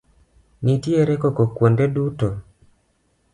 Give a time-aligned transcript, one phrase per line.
[0.65, 2.29] Nitiere koko kuonde duto.